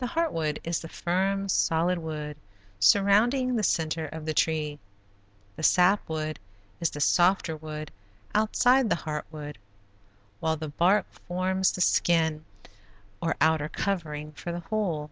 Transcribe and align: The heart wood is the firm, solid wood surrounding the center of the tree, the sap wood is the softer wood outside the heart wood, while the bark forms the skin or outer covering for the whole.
The 0.00 0.08
heart 0.08 0.32
wood 0.32 0.58
is 0.64 0.80
the 0.80 0.88
firm, 0.88 1.48
solid 1.48 1.98
wood 1.98 2.36
surrounding 2.80 3.54
the 3.54 3.62
center 3.62 4.06
of 4.06 4.26
the 4.26 4.34
tree, 4.34 4.80
the 5.54 5.62
sap 5.62 6.08
wood 6.08 6.40
is 6.80 6.90
the 6.90 7.00
softer 7.00 7.56
wood 7.56 7.92
outside 8.34 8.90
the 8.90 8.96
heart 9.06 9.26
wood, 9.30 9.56
while 10.40 10.56
the 10.56 10.70
bark 10.70 11.06
forms 11.28 11.70
the 11.70 11.80
skin 11.80 12.44
or 13.22 13.36
outer 13.40 13.68
covering 13.68 14.32
for 14.32 14.50
the 14.50 14.58
whole. 14.68 15.10